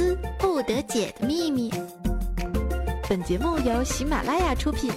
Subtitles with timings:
[0.00, 1.70] 思不得解的秘密。
[3.06, 4.90] 本节目由喜马拉雅出品。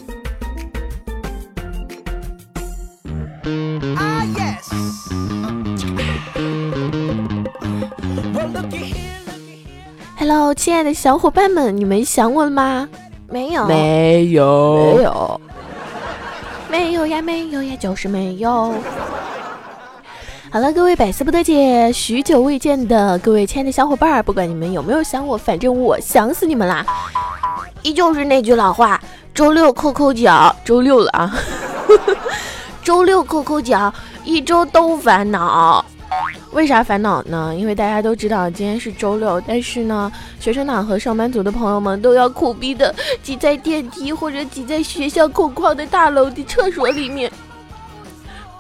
[10.18, 12.88] Hello，亲爱的小伙伴们，你们想我了吗？
[13.28, 15.42] 没有，没有，没有，
[16.72, 18.74] 没有呀，没有呀，就是没有。
[20.54, 26.86] 好了，各位百思不得解、许久未见的各位亲爱的小伙伴儿，不管你们有没有想我，反正我想死你们啦！
[27.82, 29.02] 依旧是那句老话，
[29.34, 31.36] 周六扣扣脚，周六了啊，
[32.86, 33.92] 周六扣扣脚，
[34.24, 35.84] 一周都烦恼。
[36.52, 37.56] 为啥烦恼呢？
[37.56, 47.32] 因为大家都知道今天是周六，但是呢，学生党和上班族的朋友们都要苦逼的挤在电梯或者挤在学校空旷的大楼的厕所里面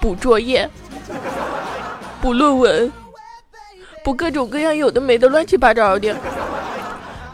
[0.01, 0.67] 补作业。
[2.23, 2.89] 补论文，
[4.01, 6.15] 补各种各样有的没的乱七八糟的。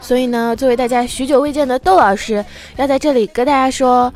[0.00, 2.44] 所以呢，作为大家许久未见的窦老师，
[2.74, 4.12] 要在这里跟大家说，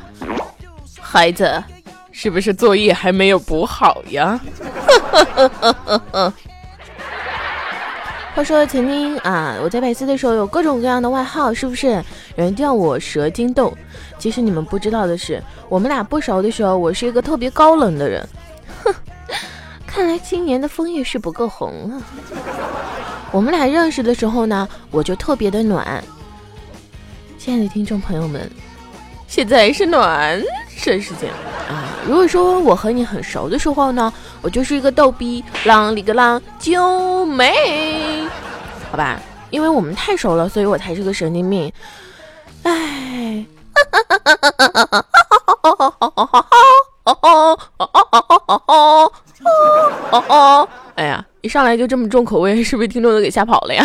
[1.01, 1.63] 孩子，
[2.11, 4.41] 是不是作业还没有补好呀？
[8.35, 11.87] 话说曾经啊，我在百思的时候有各种各样的外号，是不是？
[12.35, 13.73] 有人叫我蛇精豆。
[14.19, 18.29] 其实你们不知道的是，我们俩不熟的时候，我是一个特别高冷的人。
[19.95, 22.03] 看来今年的枫叶是不够红啊！
[23.31, 26.03] 我们俩认识的时候呢，我就特别的暖。
[27.39, 28.51] 亲爱的听众朋友们，
[29.29, 31.31] 现在是暖身时间
[31.69, 31.87] 啊！
[32.05, 38.27] 如果说我和你很熟的时候呢，我就是一个逗逼，浪里个浪，九妹，
[38.91, 39.21] 好吧？
[39.51, 41.73] 因为我们太熟了，所以我才是个神经病。
[42.65, 43.47] 哎，
[47.05, 49.13] 哈哈哈哈哈哈哈哈哈哈哈哈哈哈哈！
[50.11, 53.85] 哦哦，哎呀，一上来就这么重口味，是不是听众都给吓跑了呀？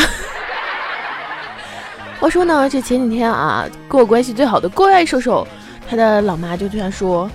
[2.22, 5.45] 我说呢，这前几天啊，跟我关系最好的郭爱瘦瘦，
[5.89, 7.30] 他的老妈就对他说：“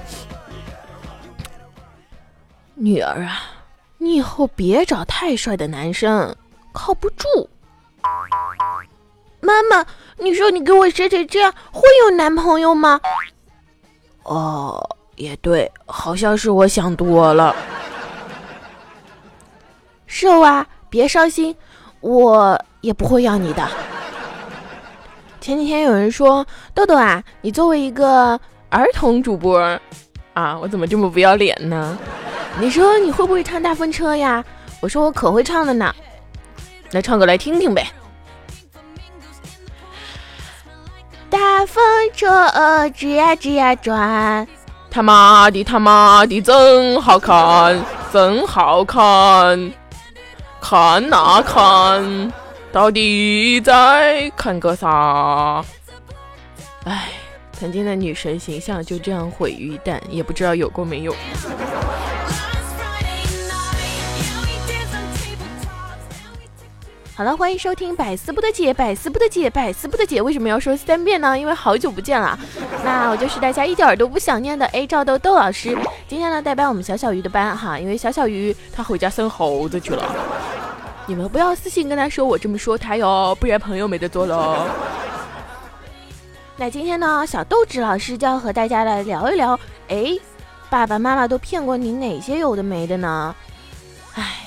[2.75, 3.43] 女儿啊，
[3.99, 6.35] 你以后别找太帅的男生，
[6.73, 7.27] 靠不住。”
[9.41, 9.85] 妈妈，
[10.17, 12.99] 你说你给我谁谁这样会有男朋友吗？
[14.23, 17.55] 哦，也对，好像是我想多了。
[20.07, 21.55] 瘦啊，别伤心，
[22.01, 23.69] 我也不会要你的。
[25.41, 28.39] 前几天有人说豆豆啊，你作为一个
[28.71, 29.59] 儿童主播
[30.33, 31.99] 啊，我怎么这么不要脸呢？
[32.61, 34.45] 你说你会不会唱大风车呀？
[34.81, 35.95] 我说我可会唱了呢，
[36.93, 37.87] 来唱个来听听呗。
[41.29, 41.83] 大风
[42.13, 42.29] 车
[42.95, 44.47] 吱呀吱呀转，
[44.95, 49.73] 他妈的他妈的真好看，真好看。
[50.61, 52.33] 看那看，
[52.71, 55.65] 到底在看个啥？
[56.85, 57.09] 唉，
[57.51, 61.13] 曾经的女神形象就这样毁于一旦，也不知道有过没有。
[67.17, 70.21] 好了，欢迎收听百思不得解，百思不得解，百思不得解。
[70.21, 71.39] 为什么要说三遍呢？
[71.39, 72.37] 因为好久不见了。
[72.83, 75.79] 那我就是大家一点都不想念的 A 赵豆豆老师。
[76.09, 80.03] 今天呢，代班我们小小鱼的班哈，因为小小鱼他回家生猴子去了。
[81.07, 84.67] 你们不要私信跟他说我这么说他哟，不然朋友没得做喽。
[86.59, 90.19] 那今天呢，小豆子老师就要和大家来聊一聊，哎，
[90.69, 93.33] 爸爸妈妈都骗过你哪些有的没的呢？
[94.17, 94.44] 唉。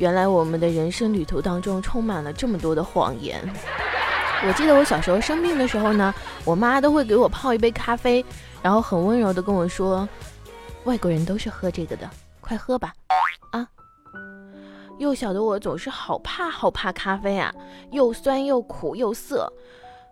[0.00, 3.38] 原来我们的人生旅途当中充满了这么多的谎言。
[4.46, 6.14] 我记得我小时候生病的时候呢，
[6.46, 8.24] 我妈都会给我泡一杯咖啡，
[8.62, 10.08] 然后很温柔的跟我说
[10.84, 12.08] ：“外国人都是喝这个的，
[12.40, 12.94] 快喝吧。”
[13.52, 13.68] 啊！
[14.98, 17.54] 幼小的我总是好怕好怕咖啡啊，
[17.92, 19.52] 又酸又苦又涩。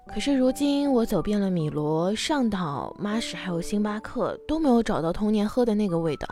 [0.07, 6.29] 可是如今我走遍了米罗、上岛、妈士还有星巴克，都没有找到童年喝的那个味道。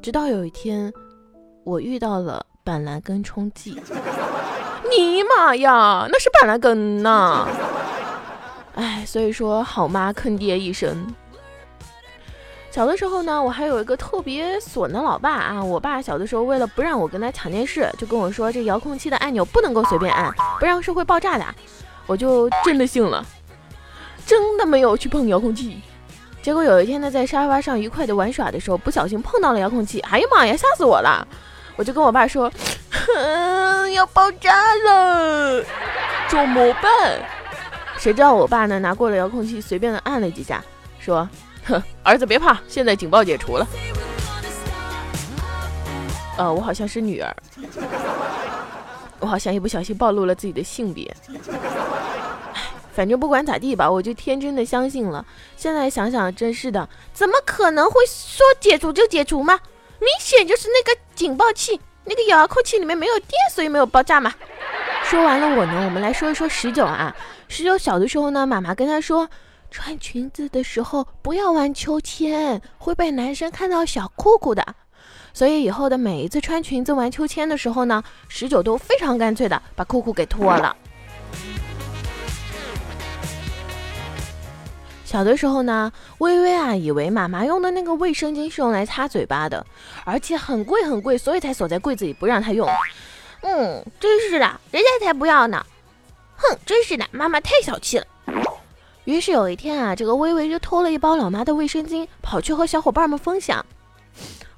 [0.00, 0.92] 直到有一天，
[1.64, 2.46] 我遇到了。
[2.64, 3.72] 板蓝根冲剂，
[4.88, 7.46] 尼玛呀，那是板蓝根呐！
[8.76, 11.12] 哎，所以说好妈坑爹一生。
[12.70, 15.62] 小的时候呢，我还有一个特别损的老爸啊！
[15.62, 21.44] 我爸小的时候为了不让我跟他抢电视，就跟我说这遥控器的按钮不能够随便按，不然是会爆炸的。
[22.06, 23.24] 我就真的信了，
[24.24, 25.82] 真的没有去碰遥控器。
[26.40, 31.26] 结果有一天呢，在沙发上愉快的玩耍的时候，不小心碰到了遥控器，哎呀妈呀，吓死我了！
[31.76, 32.50] 我就跟我爸说，
[32.90, 35.64] 哼 要爆炸了，
[36.28, 37.20] 怎么办？
[37.98, 38.78] 谁知道我爸呢？
[38.78, 40.62] 拿过了遥控器，随便的按了几下，
[40.98, 41.28] 说
[41.66, 43.66] ：“哼，儿子别怕，现在警报解除了。”
[46.36, 47.34] 呃，我好像是女儿。
[49.20, 51.14] 我好像一不小心暴露了自己的性别。
[52.92, 55.24] 反正不管咋地吧，我就天真的相信了。
[55.56, 59.58] 现在想想，真是的，怎么可能会说解除就解除吗？
[60.02, 64.34] 明显就是那个警报器，那个遥控器里面没有电，所以没有爆炸嘛。
[65.04, 67.14] 说完了我呢，我们来说一说十九啊。
[67.46, 69.28] 十九小的时候呢，妈妈跟他说，
[69.70, 74.74] 穿裙子的时候不要玩秋千，会被男生看到小裤裤的。
[75.32, 80.76] 所以以后的每一次穿裙子玩秋千的时候呢，十九都非常干脆的把裤裤给脱了。
[85.12, 89.66] 小的时候呢，微微啊以为妈妈用的那个卫生巾是用来擦嘴巴的，
[90.06, 92.66] 而且很贵很贵，所以才锁在柜子里不让她用。
[93.42, 95.62] 嗯，真是的，人家才不要呢。
[96.38, 98.06] 哼，真是的，妈妈太小气了。
[99.04, 103.62] 于是有一天啊，这个微微就偷了一包老妈的卫生巾，跑去和小伙伴们分享。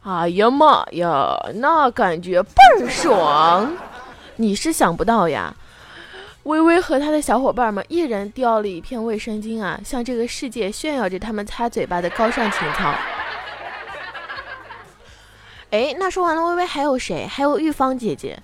[0.04, 3.72] 哎呀妈呀，那感觉倍儿爽！
[4.36, 5.52] 你是想不到呀，
[6.44, 12.94] 微微和他的小伙伴们一人叼了一片卫生巾啊，向这个世界炫耀着他们擦嘴巴的高尚情操。
[15.70, 17.26] 哎，那说完了微微，还有谁？
[17.26, 18.38] 还有玉芳姐姐。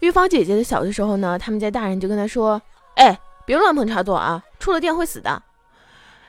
[0.00, 2.60] 玉芳姐姐的小的时候呢，他们家大人就跟她说
[2.96, 5.42] ：“哎，别乱碰插座啊，触了电会死的。”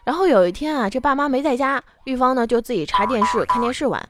[0.03, 4.07] 然后有一天啊，这爸妈没在家，玉芳呢就自己插电视看电视玩。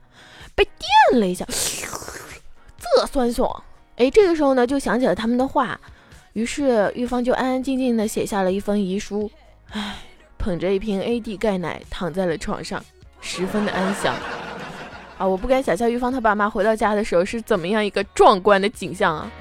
[0.56, 1.46] 被电了一下，
[2.78, 3.64] 这酸爽！
[3.98, 5.80] 哎，这个时候呢，就想起了他们的话，
[6.36, 9.32] 于是玉芳就安安静静的写下了一封遗书。
[9.72, 9.96] 唉，
[10.38, 12.84] 捧着一瓶 AD 钙奶躺在了床上，
[13.22, 14.14] 十分的安详。
[15.18, 19.32] 啊，我不敢想象玉芳她爸妈回到家的时候是怎么样一个壮观的景象啊！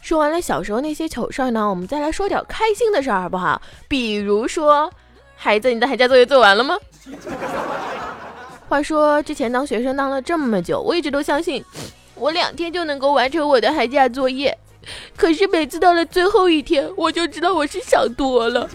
[0.00, 3.60] 说完了小时候那些糗事儿呢，我们再来说点开心的事儿，好不好？
[3.88, 4.88] 比如说。
[5.42, 6.76] 孩子，你的寒假作业做完了吗？
[8.70, 11.62] 话说之前当学生当了这么久，我一直都相信
[12.14, 14.56] 我两天就能够完成我的寒假作业，
[15.16, 18.70] 可是每次到了最后一天，我就知道我是想多了。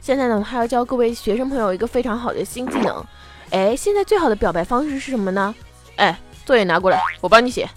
[0.00, 3.04] 现在呢，我还要教各位学生朋友一个非常好的新技能。
[3.50, 5.52] 哎，现在最好的表白方式是什么呢？
[5.96, 6.16] 哎，
[6.46, 7.68] 作业拿过来，我帮你写。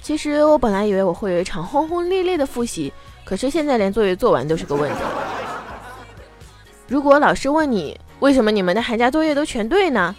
[0.00, 2.92] 其实我本来以为我会有一场轰轰烈烈的复习。
[3.24, 4.98] 可是现在连作业做完都是个问题。
[6.90, 10.12] 如果老师问你为什么你们的寒假作业都全对呢？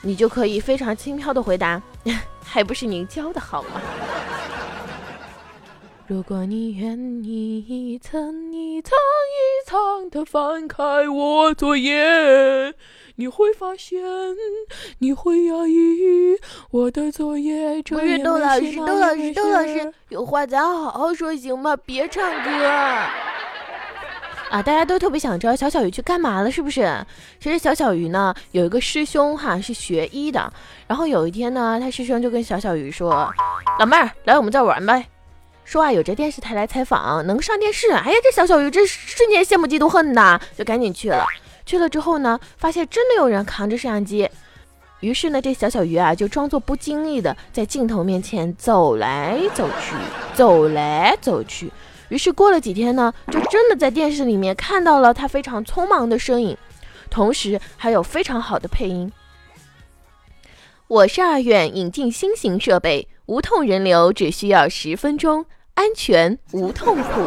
[0.00, 1.80] 你就可以非常轻飘的回答
[2.42, 3.82] ：“还不是您教的好吗？”
[6.06, 12.74] 如果你愿意一层一层一层的翻开我作业。
[13.16, 14.02] 你会发现，
[14.98, 16.36] 你会压抑，
[16.70, 21.76] 我的作业不是窦老师，窦老师，窦老师，有话咱好好说行吗？
[21.76, 22.50] 别唱歌
[24.54, 24.62] 啊！
[24.62, 27.04] 大家都特别想知道小小鱼去干嘛了，是不是？
[27.40, 30.52] 其实小小鱼呢，有一个师兄哈，是学医的。
[30.86, 33.28] 然后有一天呢，他师兄就跟小小鱼说
[33.80, 35.06] ：“老妹儿，来我们这儿玩呗。”
[35.66, 37.90] 说啊，有这电视台来采访，能上电视。
[37.90, 41.26] 哎呀，这小小鱼这瞬间羡慕嫉妒恨呐，就赶紧去了。
[41.66, 44.30] 去了之后呢，发现真的有人扛着摄像机，
[45.00, 49.96] 于是呢，这小小鱼啊就装作不经意的在镜头面前走来走去，
[50.32, 51.72] 走来走去。
[52.08, 56.56] 于是过了几天呢，就真的在电视里面看到了他非常匆忙的身影，
[57.10, 59.10] 同时还有非常好的配音。
[60.86, 67.22] 我是二院引进新型设备，无痛人流只需要十分钟，安全无痛苦。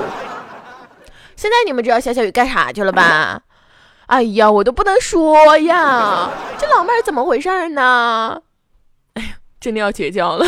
[1.35, 3.41] 现在你们知道小小雨干啥去了吧？
[4.05, 6.31] 哎呀，我都不能说呀！
[6.57, 8.41] 这老妹儿怎么回事呢？
[9.15, 10.45] 哎呀，真的要绝交了。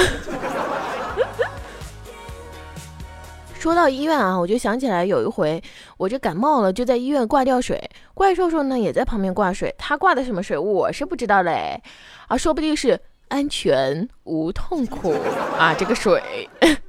[3.60, 5.62] 说到医院啊，我就想起来有一回
[5.98, 7.78] 我这感冒了，就在医院挂吊水，
[8.13, 11.82] 怪兽兽呢也在旁边挂水，他挂的什么水我是不知道嘞，
[12.30, 12.98] 啊，说不定是
[13.28, 15.13] 安全无痛苦
[15.58, 16.50] 啊，这个水。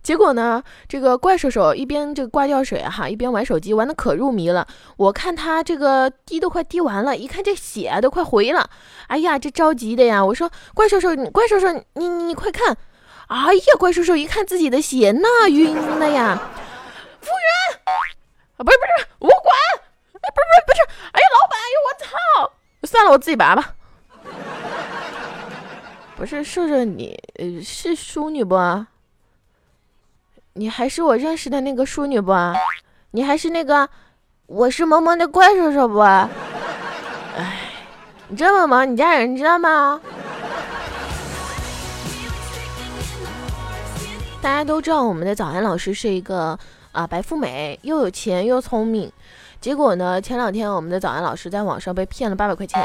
[0.00, 4.64] 结果呢，这个怪兽兽一边这个挂吊水哈，一边玩手机，玩的可入迷了。
[4.96, 8.70] 我看他这个滴都快滴完了，一看这血都快回了，
[9.08, 10.24] 哎呀，这着急的呀！
[10.24, 12.76] 我说怪兽兽，怪兽兽，你你快看！
[13.28, 16.38] 哎呀，怪兽兽一看自己的血，那晕了呀！
[17.20, 17.80] 服务员
[18.56, 19.56] 啊，不是不是，我管！
[20.12, 22.52] 哎，不是不是不是，哎呀，老板，哎呦我操！
[22.82, 23.74] 算了，我自己拔吧。
[26.16, 27.18] 不是兽兽，你
[27.64, 28.56] 是淑女不？
[30.52, 32.32] 你还是我认识的那个淑女不？
[33.10, 33.88] 你还是那个
[34.46, 36.00] 我是萌萌的怪兽兽不？
[36.00, 37.70] 哎，
[38.28, 40.00] 你这么忙，你家人知道吗？
[44.44, 46.58] 大家都知道我们的早安老师是一个
[46.92, 49.10] 啊白富美，又有钱又聪明。
[49.58, 52.78] 结果呢，前两天我们的早安老师在网上被骗了八百块钱，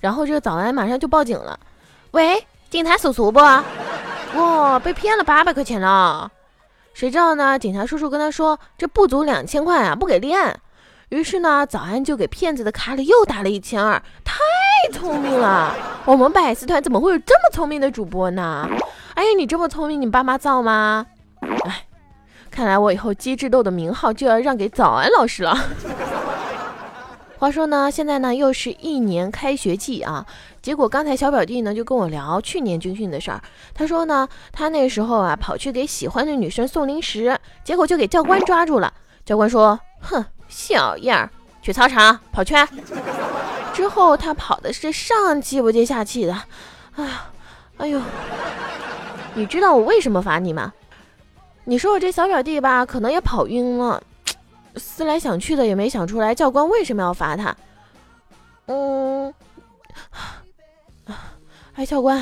[0.00, 1.60] 然后这个早安马上就报警了。
[2.12, 3.38] 喂，警察叔叔不？
[4.34, 6.32] 哇，被骗了八百块钱了。
[6.94, 7.58] 谁知道呢？
[7.58, 10.58] 警察叔叔跟他说，这不足两千块啊，不给立案。
[11.10, 14.38] 于是呢，早安就给骗子的卡里又打了一千二，太
[14.90, 15.76] 聪明了！
[16.06, 18.66] 我们百思团怎么会有这么聪明的主播呢？
[19.18, 21.04] 哎，你这么聪明，你爸妈造吗？
[21.64, 21.86] 哎，
[22.52, 25.58] 看来我以后机智豆的名号就要让给早安老师了。
[27.36, 30.24] 话说呢，现在呢又是一年开学季啊，
[30.62, 33.42] 结果刚才小表弟呢就跟我聊去年军训的事儿，
[33.74, 38.94] 他说呢，他那时候啊跑去给喜欢的女生送零食，结果就给教官抓住了，
[39.24, 40.24] 教官说，哼。
[40.46, 42.66] 小样儿，去操场跑圈。
[43.74, 46.32] 之后他跑的是上气不接下气的。
[46.94, 47.24] 哎呀，
[47.76, 48.00] 哎呦，
[49.38, 50.72] 你知道我为什么罚你吗？
[51.62, 54.02] 你说我这小表弟吧，可能也跑晕了，
[54.74, 57.54] 思来想去的也没想出来教官为什么要罚他。
[58.66, 59.32] 嗯，
[61.76, 62.20] 哎，教官，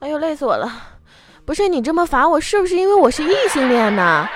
[0.00, 0.68] 哎呦，累死我了。
[1.44, 4.28] 不是你这么罚我，是不是因为我是异性恋呢？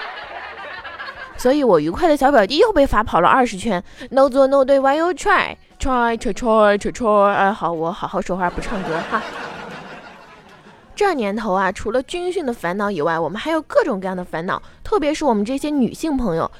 [1.36, 3.82] 所以，我愉快的小表弟又被罚跑了二十圈。
[4.10, 7.32] No 做 No 对，Why you try？Try try try try try。
[7.32, 9.20] 哎，好，我好好说话，不唱歌哈。
[10.94, 16.50] 这年头啊，除了军训的烦恼以外，我们还有各种各样的烦恼，特别是我们这些女性朋友。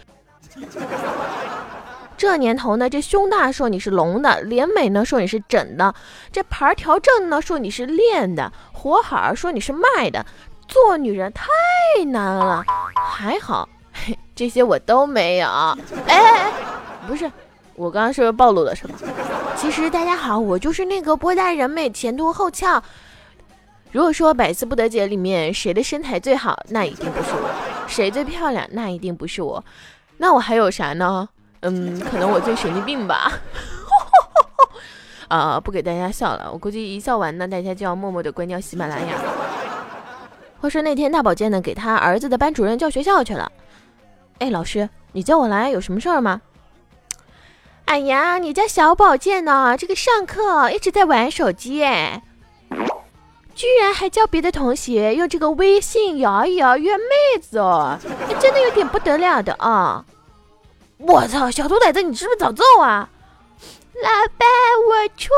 [2.17, 5.95] 这年头呢，这胸大说你是隆的，脸美呢说你是整的，
[6.33, 10.25] 这牌调正呢说你是练的，活好说你是卖的，
[10.69, 11.45] 做女人太
[12.07, 12.65] 难了。
[12.95, 13.69] 还好。
[13.93, 15.49] 嘿 这些我都没有，
[16.07, 16.51] 哎，
[17.07, 17.31] 不是，
[17.75, 18.97] 我刚刚是不是暴露了什么？
[19.57, 22.83] 其实大家好，我就是那个波大人美，前凸后翘。
[23.95, 27.49] 如果说百思不得解里面谁的身材最好，那一定不是我；
[27.87, 29.65] 谁最漂亮，那一定不是我。
[30.17, 31.29] 那我还有啥呢？
[31.61, 33.31] 嗯，可能我最神经病吧。
[35.31, 39.17] 啊，不给大家笑了，我估计一笑完呢，大家就要默默的关掉喜马拉雅。
[40.61, 43.53] 话说那天大保健呢，给他儿子的班主任叫学校去了。
[44.41, 46.41] 哎，老师，你叫我来有什么事儿吗？
[47.85, 49.77] 哎呀，你家小宝剑呢？
[49.79, 52.24] 这个上课一直在玩手机，哎，
[53.55, 57.99] 居然还教别的同学用这个微信摇一摇约妹子哦，
[58.41, 60.05] 真的有点不得了的啊！
[60.99, 63.09] 我操，小兔崽子，你是不是早揍啊？
[64.03, 64.49] 老板，
[64.89, 65.35] 我错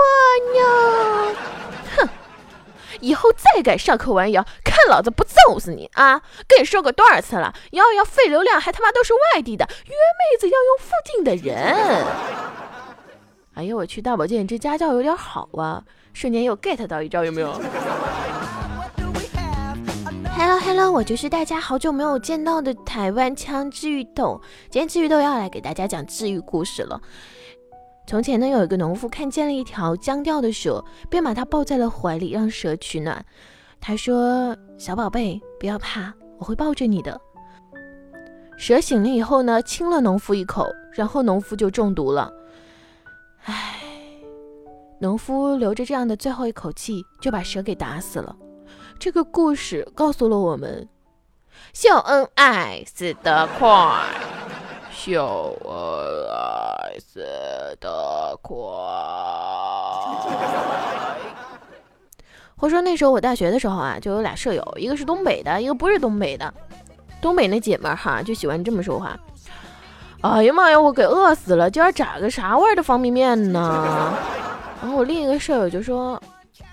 [0.55, 1.35] 了。
[1.97, 2.09] 哼。
[3.01, 6.23] 以后再敢上课玩摇，看老子不揍死你啊！
[6.49, 12.07] 跟你说过多少次了，摇一摇费流量，还他妈都是外地的，约妹子要用附近的人。
[13.55, 15.83] 哎呀，我去大保健，这家教有点好啊，
[16.17, 17.53] 瞬间又 get 到一招，有没有
[20.35, 26.99] ？Hello Hello，我就是大家好久没有见到的台湾腔治愈豆，今天治愈豆要来给大家讲治愈故事了。
[28.07, 33.23] 从前呢，有一个农夫看见了一条僵掉的蛇，便把它抱在了怀里，让蛇取暖。
[33.79, 37.21] 他说：“小宝贝，不要怕，我会抱着你的。”
[38.57, 42.33] 蛇醒了以后呢，亲了农夫一口，然后农夫就中毒了。
[43.45, 43.76] 唉，
[44.99, 48.35] 农夫留着这样的最后一口气，就把蛇给打死了。
[48.99, 50.89] 这个故事告诉了我们：
[51.75, 54.05] 秀恩爱死得快。
[54.91, 55.75] 秀恩
[56.33, 57.21] 爱死
[57.79, 58.57] 得快。
[62.57, 66.53] 话说那时候我大学的时候啊，就有俩舍友，一个是东北的，一个不是东北的。
[67.21, 69.15] 东北那姐们儿哈，就喜欢这么说话。
[70.23, 74.15] 哎呀妈呀，我给饿死了，今儿炸个啥味儿的方便面呢？
[74.87, 76.23] 然后我另一个舍友就说：“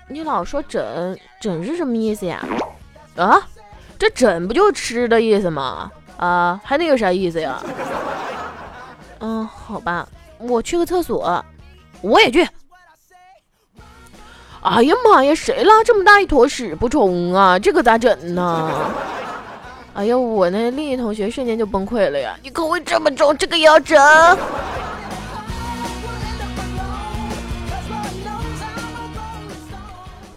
[0.06, 2.46] 你老说整整是什么意思呀？
[3.16, 3.42] 啊，
[3.98, 5.90] 这整不就吃的意思吗？
[6.16, 7.60] 啊，还能有啥意思呀？”
[9.18, 10.06] 嗯，好吧，
[10.38, 11.44] 我去个厕所，
[12.02, 12.48] 我也去。
[14.62, 17.58] 哎呀妈呀，谁拉这么大一坨屎不冲啊？
[17.58, 18.70] 这可咋整呢？
[19.94, 22.38] 哎呀，我那另一同学瞬间就崩溃了呀！
[22.44, 23.98] 你口味这么重，这个也要整？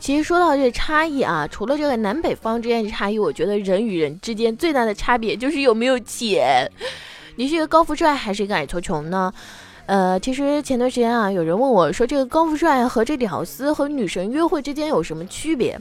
[0.08, 6.66] 其实说到这差异啊，除了这个南北方之间的差异，我觉得人与人之间最大的差别就是有没有钱。
[7.36, 9.30] 你是一个高富帅还是一个矮矬穷呢？
[9.86, 15.78] 呃，其实前段时间啊，有人问我说，这个高富帅和这屌丝和女神约会之间有什么区别？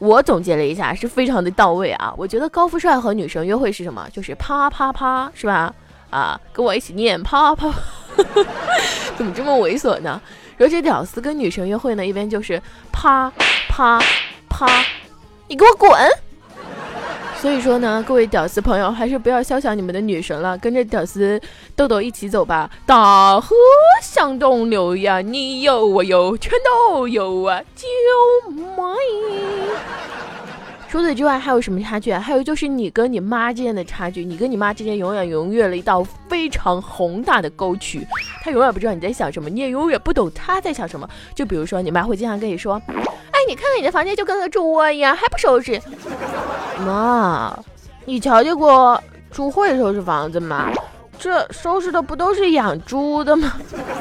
[0.00, 2.12] 我总结了一下，是非常的到位啊。
[2.18, 4.04] 我觉得高富帅和女神约会是什么？
[4.12, 5.72] 就是啪啪啪，是吧？
[6.10, 7.72] 啊，跟我一起念啪啪，
[9.16, 10.20] 怎么这么猥琐呢？
[10.58, 12.60] 而且屌丝跟女神约会呢，一边就是
[12.92, 13.32] 啪
[13.68, 14.00] 啪
[14.48, 14.66] 啪，
[15.48, 15.90] 你给我滚！
[17.40, 21.40] 所以说呢，各位屌丝朋友，还是不要肖想你们的女神了，跟着屌丝
[21.76, 22.68] 豆豆一起走吧。
[22.84, 23.54] 大河
[24.02, 28.66] 向东流呀，你有我有，全都有啊，救命！
[30.90, 32.18] 除此之外还有什么差距啊？
[32.18, 38.06] 还有就是你跟你妈之间的差距，你跟你妈之间永远永远了一道非常宏大的沟渠，
[38.42, 41.06] 她永远不知道你在想什么，你也永远不懂她在想什么。
[41.34, 45.78] 就比如说，你妈会经常跟你说：“哎，你看看你的房间就跟个猪窝一样，还不收拾。”
[46.86, 47.54] 妈，
[48.06, 50.70] 你瞧见过猪会收拾房子吗？
[51.18, 53.52] 这收拾的不都是养猪的吗？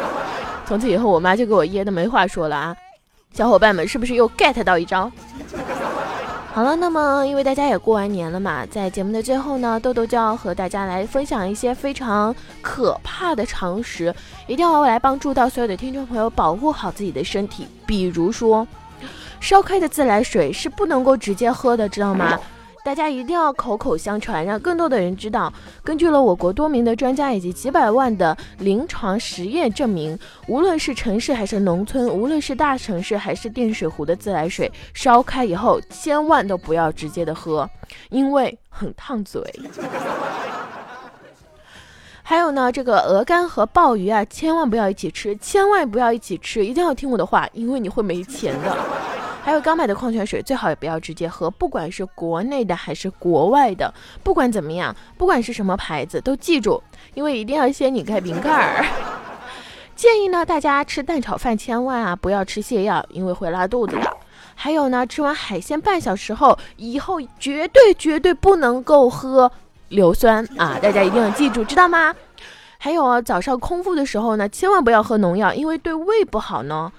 [0.66, 2.76] 从此以后，我妈就给我噎的没话说了啊！
[3.34, 5.12] 小伙伴们，是不是又 get 到一招？
[6.58, 14.12] 好了，那么因为大家也过完年了嘛，在节目的最后呢，豆豆就要和大家来分享一些非常可怕的常识，
[14.48, 17.68] 一定要来帮助到所有的听众朋友保护好自己的身体。
[17.86, 18.68] 比如说，
[19.40, 22.40] 烧开的自来水是不能够直接喝的，知道吗？
[22.88, 25.52] 大家一定要口口相传，让更多的人知道。
[25.84, 30.18] 根据了我国多名的专家以及几百万的临床实验证明，
[30.48, 37.70] 无论是城市还是农村，无论是大城市还是电水壶的自来水，烧开以后千万都不要直接的喝，
[38.10, 39.44] 因为很烫嘴。
[42.30, 48.78] 还有呢，这个鹅肝和鲍鱼啊，千万不要一起吃，千万不要一起吃，一定要听我的话，因为你会没钱的。
[49.42, 53.94] 还有刚买的矿泉水，最好也不要直接喝，不管是国内的还是国外的，
[54.24, 58.86] 不管怎么样，不管是什么牌子，都记住，因为一定要先拧开瓶盖儿。
[59.96, 64.18] 建议呢，大家吃蛋炒饭千万啊不要吃泻药，因为会拉肚子的。
[64.54, 69.50] 还有呢，吃完海鲜半小时后，以后绝对绝对不能够喝
[69.90, 72.16] 硫酸啊，大家一定要记住，知道吗？
[72.78, 76.92] 还有啊，早上空腹的时候呢，千万不要喝农药，因为对胃不好呢。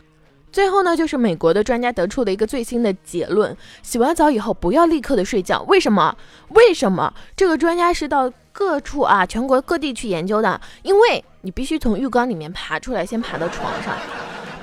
[0.50, 5.62] 最后呢，就是美国的专家得出的一个最新的结论：洗完澡以后不要立刻的睡觉。
[5.68, 6.16] 为什么？
[6.48, 7.12] 为什么？
[7.36, 10.58] 这个专家是到各处啊，全国各地去研究的。
[10.82, 13.94] 因为你必须从浴缸里面爬出来，先爬到床上。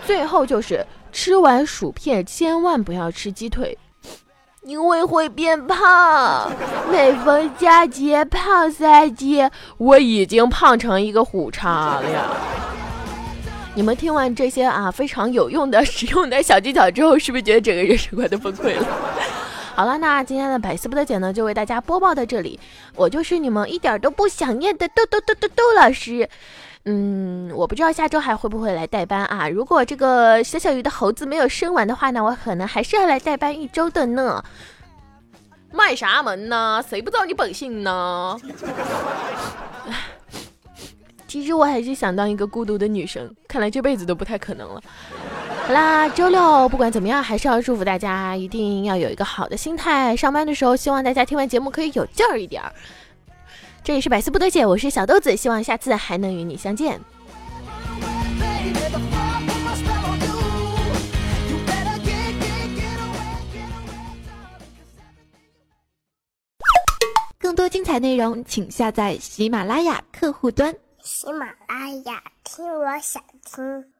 [0.05, 3.77] 最后就是吃完薯片千万不要吃鸡腿，
[4.65, 6.51] 因为会变胖。
[6.91, 9.47] 每逢佳节胖三斤，
[9.77, 12.23] 我已经胖成一个虎叉了呀。
[13.75, 18.87] 你们听完这些啊非常有用的、实用的小技巧之后，是不是觉得整个人生观都崩溃了？
[19.75, 22.59] 好了，那今天的百思不得解呢，就为大家播报到这里。
[22.95, 26.27] 我就是你们一点都不想念的豆豆豆豆豆老师。
[26.87, 29.49] 嗯，我不知道下周还会不会来代班啊？
[29.49, 34.43] 如果这个小小鱼的猴子没有生完的话呢，我可能还是要来代班一周的呢。
[35.71, 36.83] 卖啥门呢？
[36.87, 38.37] 谁不知道你本性呢？
[41.27, 44.79] 其实我还是想当一个孤独的女生，看来这辈子都不太可能了。
[45.67, 50.15] 好啦，周六不管怎么样，还是要祝福大家一定要有一个好的心态。
[50.15, 52.71] 上班的时候，希望大家听完节目可以有劲儿一点儿。
[53.85, 56.99] 这里是百思不得解，我是小豆子，希望下次还能与你相见。
[67.37, 70.75] 更多精彩内容，请下载喜马拉雅客户端。
[71.03, 73.94] 喜马拉雅，听我想听。